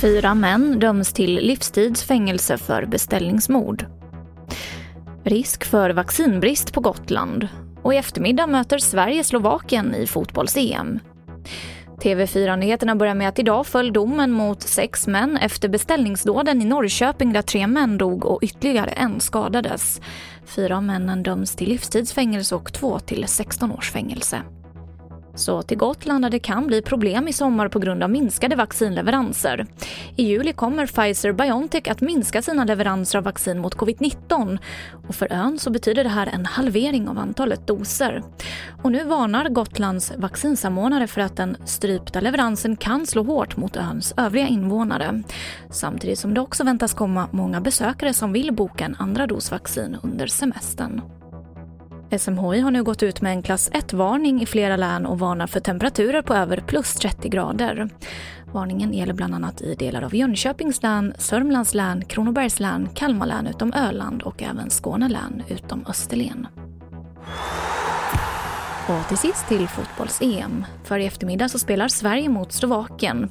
Fyra 0.00 0.34
män 0.34 0.78
döms 0.78 1.12
till 1.12 1.34
livstidsfängelse 1.34 2.58
för 2.58 2.86
beställningsmord. 2.86 3.86
Risk 5.24 5.64
för 5.64 5.90
vaccinbrist 5.90 6.72
på 6.72 6.80
Gotland. 6.80 7.48
Och 7.82 7.94
i 7.94 7.96
eftermiddag 7.96 8.46
möter 8.46 8.78
Sverige 8.78 9.24
Slovakien 9.24 9.94
i 9.94 10.06
fotbolls-EM. 10.06 11.00
TV4-nyheterna 12.06 12.96
börjar 12.96 13.14
med 13.14 13.28
att 13.28 13.38
idag 13.38 13.66
föll 13.66 13.92
domen 13.92 14.30
mot 14.30 14.62
sex 14.62 15.06
män 15.06 15.36
efter 15.36 15.68
beställningsdåden 15.68 16.62
i 16.62 16.64
Norrköping 16.64 17.32
där 17.32 17.42
tre 17.42 17.66
män 17.66 17.98
dog 17.98 18.24
och 18.24 18.42
ytterligare 18.42 18.90
en 18.90 19.20
skadades. 19.20 20.00
Fyra 20.44 20.76
av 20.76 20.82
männen 20.82 21.22
döms 21.22 21.56
till 21.56 21.68
livstidsfängelse 21.68 22.54
och 22.54 22.72
två 22.72 22.98
till 22.98 23.24
16 23.28 23.72
års 23.72 23.90
fängelse. 23.92 24.42
Så 25.36 25.62
till 25.62 25.78
Gotland 25.78 26.24
där 26.24 26.30
det 26.30 26.38
kan 26.38 26.66
bli 26.66 26.82
problem 26.82 27.28
i 27.28 27.32
sommar 27.32 27.68
på 27.68 27.78
grund 27.78 28.02
av 28.02 28.10
minskade 28.10 28.56
vaccinleveranser. 28.56 29.66
I 30.16 30.22
juli 30.22 30.52
kommer 30.52 30.86
Pfizer-Biontech 30.86 31.90
att 31.90 32.00
minska 32.00 32.42
sina 32.42 32.64
leveranser 32.64 33.18
av 33.18 33.24
vaccin 33.24 33.58
mot 33.58 33.76
covid-19 33.76 34.58
och 35.08 35.14
för 35.14 35.32
ön 35.32 35.58
så 35.58 35.70
betyder 35.70 36.04
det 36.04 36.10
här 36.10 36.26
en 36.26 36.46
halvering 36.46 37.08
av 37.08 37.18
antalet 37.18 37.66
doser. 37.66 38.22
Och 38.82 38.92
nu 38.92 39.04
varnar 39.04 39.48
Gotlands 39.48 40.12
vaccinsamordnare 40.16 41.06
för 41.06 41.20
att 41.20 41.36
den 41.36 41.56
strypta 41.64 42.20
leveransen 42.20 42.76
kan 42.76 43.06
slå 43.06 43.22
hårt 43.22 43.56
mot 43.56 43.76
öns 43.76 44.14
övriga 44.16 44.46
invånare. 44.46 45.22
Samtidigt 45.70 46.18
som 46.18 46.34
det 46.34 46.40
också 46.40 46.64
väntas 46.64 46.94
komma 46.94 47.28
många 47.30 47.60
besökare 47.60 48.14
som 48.14 48.32
vill 48.32 48.52
boka 48.52 48.84
en 48.84 48.96
andra 48.98 49.26
dos 49.26 49.50
vaccin 49.50 49.96
under 50.02 50.26
semestern. 50.26 51.00
SMHI 52.18 52.60
har 52.60 52.70
nu 52.70 52.82
gått 52.82 53.02
ut 53.02 53.20
med 53.20 53.32
en 53.32 53.42
klass 53.42 53.70
1-varning 53.70 54.42
i 54.42 54.46
flera 54.46 54.76
län 54.76 55.06
och 55.06 55.18
varnar 55.18 55.46
för 55.46 55.60
temperaturer 55.60 56.22
på 56.22 56.34
över 56.34 56.60
plus 56.66 56.94
30 56.94 57.28
grader. 57.28 57.88
Varningen 58.52 58.94
gäller 58.94 59.14
bland 59.14 59.34
annat 59.34 59.62
i 59.62 59.74
delar 59.74 60.02
av 60.02 60.14
Jönköpings 60.14 60.82
län, 60.82 61.14
Sörmlands 61.18 61.74
län, 61.74 62.04
Kronobergs 62.04 62.60
län, 62.60 62.88
Kalmar 62.94 63.26
län 63.26 63.46
utom 63.46 63.72
Öland 63.72 64.22
och 64.22 64.42
även 64.42 64.70
Skåne 64.70 65.08
län 65.08 65.42
utom 65.48 65.84
Österlen. 65.88 66.46
Och 68.88 69.08
till 69.08 69.16
sist 69.16 69.48
till 69.48 69.68
fotbolls-EM. 69.68 70.64
För 70.84 70.98
i 70.98 71.06
eftermiddag 71.06 71.48
så 71.48 71.58
spelar 71.58 71.88
Sverige 71.88 72.28
mot 72.28 72.52
Slovakien. 72.52 73.30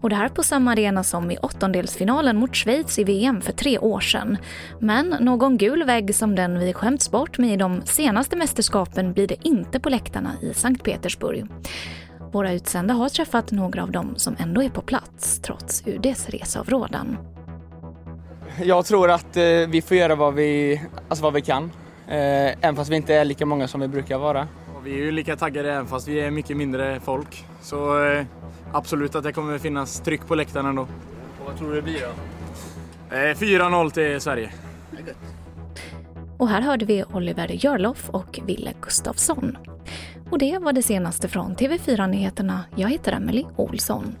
Och 0.00 0.10
det 0.10 0.16
här 0.16 0.28
på 0.28 0.42
samma 0.42 0.72
arena 0.72 1.04
som 1.04 1.30
i 1.30 1.36
åttondelsfinalen 1.36 2.36
mot 2.36 2.56
Schweiz 2.56 2.98
i 2.98 3.04
VM 3.04 3.40
för 3.40 3.52
tre 3.52 3.78
år 3.78 4.00
sedan. 4.00 4.36
Men 4.78 5.16
någon 5.20 5.56
gul 5.56 5.84
vägg 5.84 6.14
som 6.14 6.34
den 6.34 6.58
vi 6.58 6.72
skämts 6.72 7.10
bort 7.10 7.38
med 7.38 7.52
i 7.52 7.56
de 7.56 7.82
senaste 7.84 8.36
mästerskapen 8.36 9.12
blir 9.12 9.26
det 9.26 9.36
inte 9.48 9.80
på 9.80 9.88
läktarna 9.88 10.30
i 10.42 10.54
Sankt 10.54 10.82
Petersburg. 10.82 11.46
Våra 12.32 12.52
utsända 12.52 12.94
har 12.94 13.08
träffat 13.08 13.50
några 13.50 13.82
av 13.82 13.90
dem 13.90 14.14
som 14.16 14.36
ändå 14.38 14.62
är 14.62 14.68
på 14.68 14.80
plats 14.80 15.38
trots 15.38 15.82
UDs 15.86 16.28
reseavrådan. 16.28 17.18
Jag 18.62 18.86
tror 18.86 19.10
att 19.10 19.36
eh, 19.36 19.42
vi 19.68 19.82
får 19.82 19.96
göra 19.96 20.14
vad 20.14 20.34
vi, 20.34 20.80
alltså 21.08 21.24
vad 21.24 21.32
vi 21.32 21.40
kan. 21.40 21.64
Eh, 22.08 22.16
även 22.60 22.76
fast 22.76 22.90
vi 22.90 22.96
inte 22.96 23.14
är 23.14 23.24
lika 23.24 23.46
många 23.46 23.68
som 23.68 23.80
vi 23.80 23.88
brukar 23.88 24.18
vara. 24.18 24.48
Vi 24.84 24.92
är 24.92 24.96
ju 24.96 25.10
lika 25.10 25.36
taggade 25.36 25.72
även 25.72 25.86
fast 25.86 26.08
vi 26.08 26.20
är 26.20 26.30
mycket 26.30 26.56
mindre 26.56 27.00
folk. 27.00 27.44
Så 27.60 28.04
eh, 28.04 28.24
absolut 28.72 29.14
att 29.14 29.24
det 29.24 29.32
kommer 29.32 29.58
finnas 29.58 30.00
tryck 30.00 30.26
på 30.26 30.34
läktaren 30.34 30.66
ändå. 30.66 30.82
Och 30.82 31.46
vad 31.46 31.58
tror 31.58 31.68
du 31.68 31.74
det 31.74 31.82
blir 31.82 32.00
då? 32.00 33.16
Eh, 33.16 33.34
4-0 33.34 33.90
till 33.90 34.20
Sverige. 34.20 34.52
Och 36.38 36.48
här 36.48 36.60
hörde 36.60 36.84
vi 36.84 37.04
Oliver 37.12 37.48
Jörloff 37.64 38.10
och 38.10 38.40
Ville 38.46 38.72
Gustafsson. 38.80 39.58
Och 40.30 40.38
det 40.38 40.58
var 40.58 40.72
det 40.72 40.82
senaste 40.82 41.28
från 41.28 41.56
TV4 41.56 42.06
Nyheterna. 42.06 42.64
Jag 42.76 42.88
heter 42.88 43.12
Emily 43.12 43.44
Olsson. 43.56 44.16